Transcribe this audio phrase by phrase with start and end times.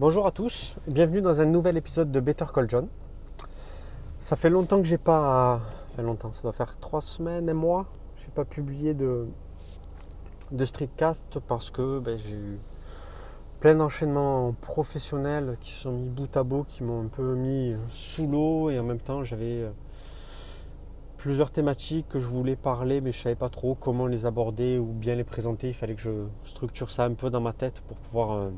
[0.00, 2.88] Bonjour à tous, bienvenue dans un nouvel épisode de Better Call John.
[4.18, 5.60] Ça fait longtemps que j'ai pas.
[5.90, 7.84] Enfin longtemps, ça doit faire trois semaines, un mois.
[8.16, 9.26] J'ai pas publié de,
[10.58, 12.58] streetcast parce que ben, j'ai eu
[13.60, 18.26] plein d'enchaînements professionnels qui sont mis bout à bout, qui m'ont un peu mis sous
[18.26, 19.70] l'eau et en même temps j'avais euh,
[21.18, 24.86] plusieurs thématiques que je voulais parler mais je savais pas trop comment les aborder ou
[24.86, 25.68] bien les présenter.
[25.68, 28.48] Il fallait que je structure ça un peu dans ma tête pour pouvoir euh,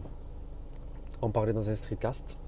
[1.22, 2.38] en parler dans un streetcast.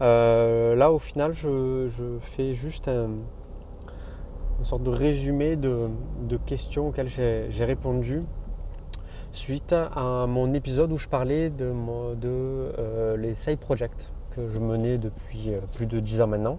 [0.00, 1.88] Euh, là, au final, je,
[2.20, 3.22] fais juste une
[4.64, 5.88] sorte de résumé de,
[6.46, 8.22] questions auxquelles j'ai répondu
[9.32, 11.72] suite à mon épisode où je parlais de,
[12.26, 16.58] euh, les side projects que je menais depuis euh, plus de 10 ans maintenant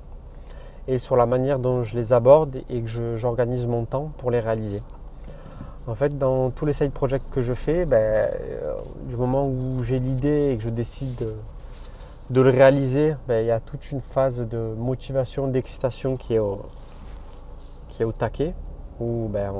[0.88, 4.40] et sur la manière dont je les aborde et que j'organise mon temps pour les
[4.40, 4.82] réaliser.
[5.86, 8.76] En fait, dans tous les side projects que je fais, ben, euh,
[9.10, 11.28] du moment où j'ai l'idée et que je décide
[12.30, 16.40] de, le réaliser, ben, il y a toute une phase de motivation, d'excitation qui est
[16.40, 16.62] au,
[17.90, 18.56] qui est au taquet,
[19.02, 19.54] où ben,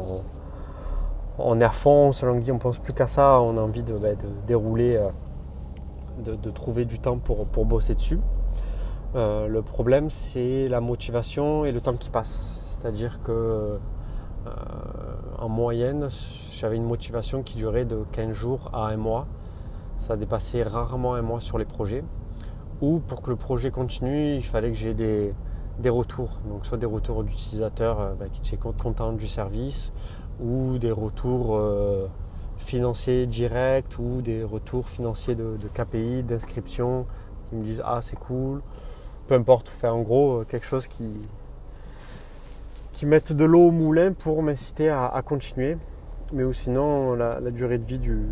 [1.40, 4.00] on, est à fond, selon dit, on pense plus qu'à ça, on a envie de,
[4.48, 8.20] dérouler, euh, de, trouver du temps pour, bosser dessus.
[9.16, 12.62] Euh, le problème, c'est la motivation et le temps qui passe.
[12.66, 13.78] C'est-à-dire que
[15.54, 16.10] moyenne,
[16.52, 19.28] j'avais une motivation qui durait de 15 jours à un mois.
[19.98, 22.04] Ça dépassait rarement un mois sur les projets.
[22.82, 25.34] Ou pour que le projet continue, il fallait que j'ai des,
[25.90, 26.40] retours.
[26.50, 29.94] Donc soit des retours d'utilisateurs euh, bah, qui étaient contents du service,
[30.42, 32.08] ou des retours euh,
[32.58, 37.06] financiers directs, ou des retours financiers de, KPI, d'inscription,
[37.50, 38.62] qui me disent ah c'est cool.
[39.28, 41.16] Peu importe, faire en gros quelque chose qui,
[43.06, 45.78] mettre de l'eau au moulin pour m'inciter à, continuer.
[46.32, 48.26] Mais sinon, la, durée de vie du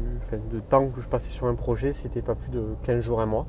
[0.70, 3.46] temps que je passais sur un projet, c'était pas plus de 15 jours, un mois.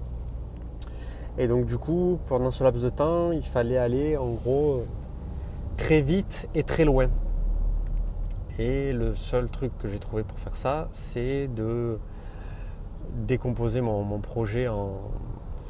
[1.39, 4.83] Et donc du coup, pendant ce laps de temps, il fallait aller en gros
[5.78, 7.09] très vite et très loin.
[8.59, 11.99] Et le seul truc que j'ai trouvé pour faire ça, c'est de
[13.27, 15.00] décomposer mon, mon, projet en.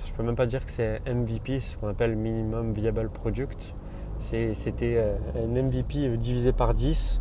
[0.05, 3.75] Je peux même pas dire que c'est MVP, ce qu'on appelle Minimum Viable Product.
[4.23, 7.21] C'était euh, un MVP euh, divisé par 10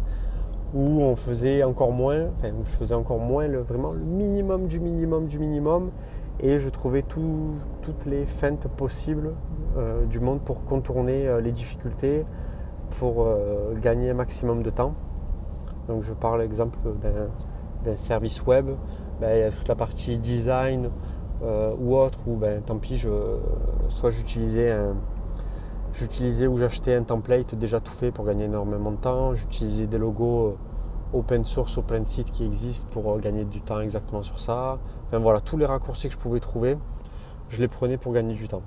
[0.73, 4.67] où on faisait encore moins, enfin où je faisais encore moins le, vraiment le minimum
[4.67, 5.89] du minimum du minimum
[6.39, 9.33] et je trouvais toutes les feintes possibles
[9.77, 12.25] euh, du monde pour contourner les difficultés,
[12.99, 13.27] pour
[13.81, 14.93] gagner un maximum de temps.
[15.87, 16.79] Donc je parle exemple
[17.83, 18.67] d'un service web,
[19.19, 20.89] ben, il y a toute la partie design
[21.43, 23.09] ou autre où ben, tant pis, je,
[23.89, 24.95] soit j'utilisais un,
[25.93, 29.33] J'utilisais ou j'achetais un template déjà tout fait pour gagner énormément de temps.
[29.33, 30.57] J'utilisais des logos euh,
[31.13, 34.77] open source, open site qui existent pour euh, gagner du temps exactement sur ça.
[35.07, 36.77] Enfin voilà, tous les raccourcis que je pouvais trouver,
[37.49, 38.61] je les prenais pour gagner du temps.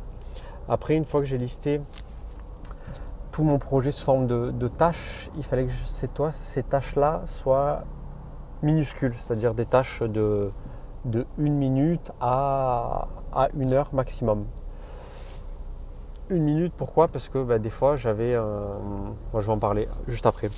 [0.68, 1.80] Après, une fois que j'ai listé
[3.32, 5.72] tout mon projet sous forme de, tâches, il fallait que
[6.30, 7.84] ces, tâches-là soient
[8.62, 10.50] minuscules, c'est-à-dire des tâches de,
[11.06, 14.44] de une minute à, à une heure maximum
[16.30, 16.72] une minute.
[16.76, 17.08] Pourquoi?
[17.08, 20.48] Parce que bah, des fois j'avais Moi je vais en parler juste après.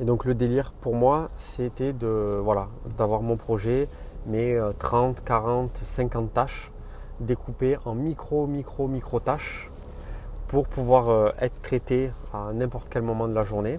[0.00, 2.06] Et donc le délire pour moi c'était de
[2.42, 2.68] voilà
[2.98, 3.88] d'avoir mon projet,
[4.26, 6.72] mes 30, 40, 50 tâches
[7.20, 9.70] découpées en micro, micro, micro tâches
[10.48, 13.78] pour pouvoir euh, être traitées à n'importe quel moment de la journée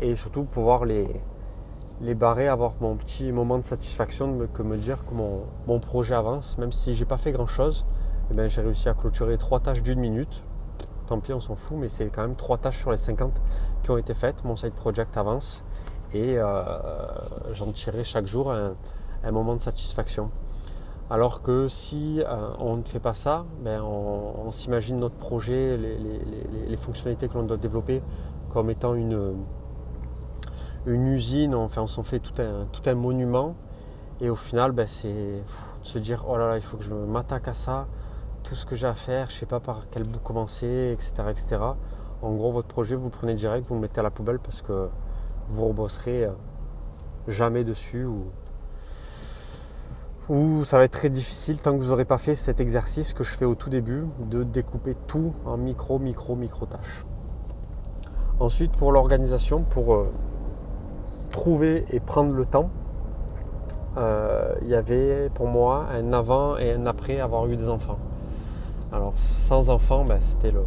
[0.00, 1.08] et surtout pouvoir les,
[2.00, 5.42] les barrer, avoir mon petit moment de satisfaction de me, que me dire que mon,
[5.66, 7.84] mon projet avance, même si j'ai pas fait grand chose,
[8.30, 10.42] eh ben, j'ai réussi à clôturer trois tâches d'une minute.
[11.06, 13.32] Tant pis, on s'en fout, mais c'est quand même trois tâches sur les 50
[13.82, 14.44] qui ont été faites.
[14.44, 15.64] Mon side project avance
[16.12, 16.62] et euh,
[17.52, 20.30] j'en tirerai chaque jour un, moment de satisfaction.
[21.10, 26.76] Alors que si euh, on ne fait pas ça, ben on, s'imagine notre projet, les,
[26.76, 28.02] fonctionnalités que l'on doit développer
[28.50, 29.34] comme étant une,
[30.86, 33.54] une usine, enfin on s'en fait tout un, tout un monument.
[34.20, 35.42] Et au final, ben c'est de
[35.82, 37.86] se dire, oh là là, il faut que je m'attaque à ça,
[38.42, 41.12] tout ce que j'ai à faire, je ne sais pas par quel bout commencer, etc.,
[41.30, 41.56] etc.
[42.22, 44.62] En gros, votre projet, vous le prenez direct, vous le mettez à la poubelle parce
[44.62, 44.88] que
[45.48, 46.32] vous ne rebosserez euh,
[47.26, 48.24] jamais dessus ou,
[50.64, 53.34] ça va être très difficile tant que vous n'aurez pas fait cet exercice que je
[53.34, 57.06] fais au tout début de découper tout en micro, micro, micro tâches.
[58.38, 60.12] Ensuite, pour l'organisation, pour euh,
[61.32, 62.68] trouver et prendre le temps,
[63.96, 67.98] euh, il y avait pour moi un avant et un après avoir eu des enfants.
[68.92, 70.64] Alors sans enfant, ben, c'était le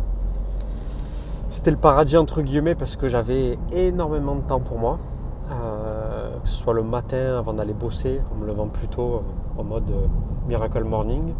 [1.69, 4.97] le paradis entre guillemets parce que j'avais énormément de temps pour moi.
[5.51, 9.59] Euh, que ce soit le matin avant d'aller bosser, en me levant plus tôt euh,
[9.59, 10.07] en mode euh,
[10.47, 11.33] miracle morning,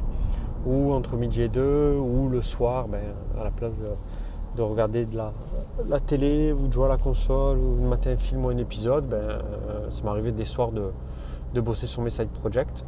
[0.66, 3.00] ou entre midi et deux, ou le soir, ben,
[3.39, 3.74] à la place
[4.57, 8.18] de, regarder de la, télé ou de jouer à la console ou de mater un
[8.18, 9.39] film ou un épisode, ben,
[9.89, 12.86] ça m'arrivait des soirs de, bosser sur mes side projects.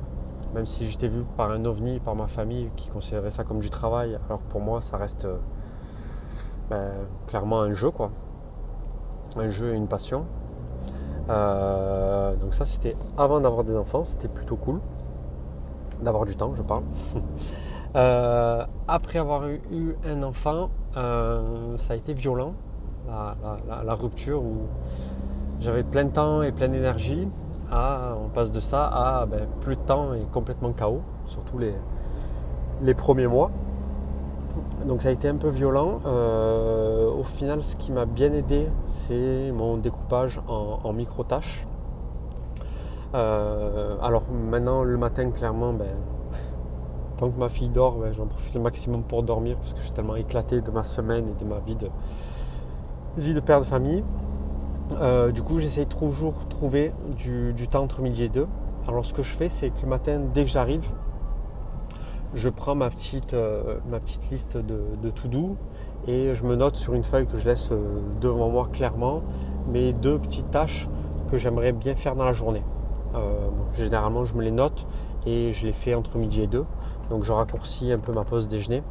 [0.54, 3.70] Même si j'étais vu par un ovni, par ma famille qui considérait ça comme du
[3.70, 5.28] travail, alors pour moi ça reste
[6.70, 6.92] ben,
[7.28, 8.12] clairement un jeu quoi.
[9.36, 10.26] Un jeu et une passion.
[11.30, 14.80] Euh, donc ça c'était avant d'avoir des enfants, c'était plutôt cool.
[16.02, 16.84] D'avoir du temps, je parle.
[17.96, 22.56] Euh, après avoir eu, un enfant, euh, ça a été violent,
[23.08, 24.62] la, rupture où
[25.60, 27.28] j'avais plein de temps et plein d'énergie.
[27.74, 33.28] On passe de ça à ben, plus de temps et complètement chaos, surtout les, premiers
[33.28, 33.52] mois.
[34.86, 36.00] Donc ça a été un peu violent.
[36.06, 41.66] Euh, au final, ce qui m'a bien aidé, c'est mon découpage en, micro-tâches.
[43.16, 45.88] Euh, alors maintenant, le matin, clairement, ben,
[47.18, 49.86] tant que ma fille dort, ben, j'en profite le maximum pour dormir parce que je
[49.86, 51.60] suis tellement éclaté de ma semaine et de ma
[53.18, 54.04] vie de père de famille.
[54.92, 58.48] Euh, du coup, j'essaie toujours de trouver du, temps entre midi et deux.
[58.88, 60.86] Alors ce que je fais, c'est que le matin, dès que j'arrive,
[62.34, 65.56] je prends ma petite, euh, ma petite liste de, de to-do
[66.08, 69.22] et je me note sur une feuille que je laisse euh, devant moi clairement
[69.72, 70.90] mes deux petites tâches
[71.32, 72.64] que j'aimerais bien faire dans la journée.
[73.78, 74.88] Généralement, je me les note
[75.28, 76.66] et je les fais entre midi et deux.
[77.12, 78.82] Donc, je raccourcis un peu ma pause déjeuner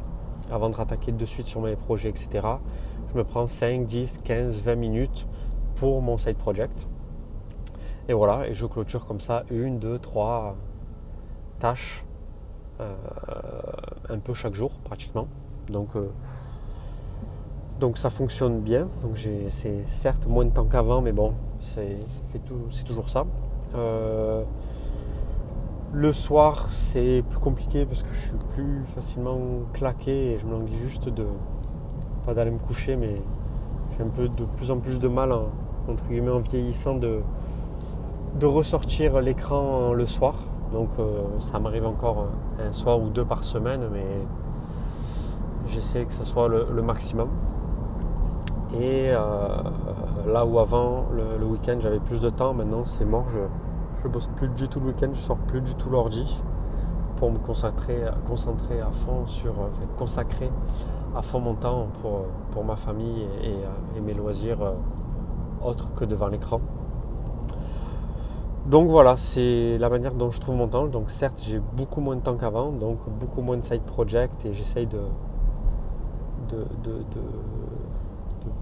[0.49, 2.47] avant de rattaquer de suite sur mes projets, etc.
[3.11, 5.27] Je me prends 5, 10, 15, 20 minutes
[5.83, 6.87] pour mon side project.
[8.07, 10.55] Et voilà, et je clôture comme ça une, deux, trois
[11.59, 12.05] tâches
[12.79, 12.95] euh,
[14.07, 15.27] un peu chaque jour pratiquement.
[15.67, 16.07] Donc, euh,
[17.81, 18.87] donc ça fonctionne bien.
[19.01, 19.17] Donc
[19.49, 21.99] c'est certes moins de temps qu'avant, mais bon, c'est
[22.85, 23.25] toujours ça.
[23.75, 24.41] Euh,
[25.91, 29.37] le soir, c'est plus compliqué parce que je suis plus facilement
[29.73, 31.27] claqué et je me languis juste de
[32.25, 33.21] pas d'aller me coucher, mais
[33.97, 35.33] j'ai un peu de plus en plus de mal,
[35.89, 37.21] entre guillemets, en vieillissant, de,
[38.39, 40.35] de ressortir l'écran le soir.
[40.71, 42.27] Donc euh, ça m'arrive encore
[42.59, 44.05] un soir ou deux par semaine, mais
[45.67, 47.29] j'essaie que ce soit le, maximum.
[48.73, 49.17] Et euh,
[50.27, 53.29] là où avant, le, week-end, j'avais plus de temps, maintenant c'est mort.
[53.29, 53.39] Je,
[54.01, 56.41] je bosse plus du tout le week-end, je sors plus du tout l'ordi
[57.17, 60.49] pour me concentrer, concentrer à fond sur, enfin, consacrer
[61.15, 63.27] à fond mon temps pour, pour ma famille
[63.95, 64.57] et mes loisirs
[65.65, 66.61] autres que devant l'écran.
[68.65, 70.87] Donc voilà, c'est la manière dont je trouve mon temps.
[70.87, 74.53] Donc certes, j'ai beaucoup moins de temps qu'avant, donc beaucoup moins de side project et
[74.53, 74.99] j'essaye de,
[76.49, 76.65] de,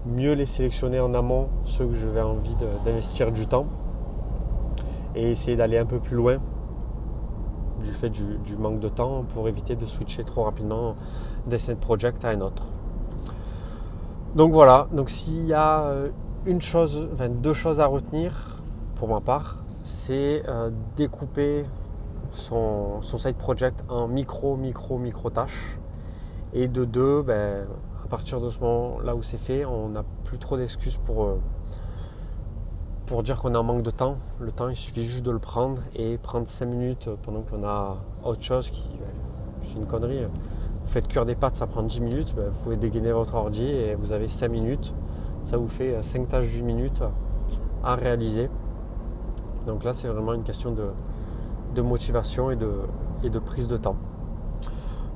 [0.06, 3.66] mieux les sélectionner en amont, ceux que je vais envie d'investir du temps
[5.16, 6.38] et essayer d'aller un peu plus loin
[7.84, 10.94] du fait du, manque de temps pour éviter de switcher trop rapidement
[11.48, 12.64] d'un side project à un autre.
[14.36, 16.10] Donc voilà, donc s'il y a euh,
[16.46, 18.62] une chose, enfin deux choses à retenir
[18.96, 21.66] pour ma part, c'est euh, découper
[22.32, 25.78] son, side project en micro, micro, micro tâches.
[26.54, 27.66] Et de deux, ben,
[28.04, 31.26] à partir de ce moment là où c'est fait, on n'a plus trop d'excuses pour,
[31.26, 31.40] euh,
[33.06, 34.18] pour dire qu'on est en manque de temps.
[34.40, 37.98] Le temps, il suffit juste de le prendre et prendre 5 minutes pendant qu'on a
[38.26, 38.88] autre chose qui.
[39.00, 39.08] Ben,
[39.68, 40.26] c'est une connerie.
[40.26, 42.34] Vous faites cuire des pâtes, ça prend 10 minutes.
[42.36, 44.94] Ben, vous pouvez dégainer votre ordi et vous avez 5 minutes.
[45.46, 47.04] Ça vous fait 5 tâches d'une minute
[47.84, 48.50] à réaliser.
[49.68, 52.72] Donc là, c'est vraiment une question de, motivation et de,
[53.24, 53.96] et de prise de temps.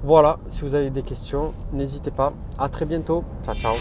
[0.03, 2.33] Voilà, si vous avez des questions, n'hésitez pas.
[2.59, 3.23] À très bientôt.
[3.43, 3.75] Ciao, ciao.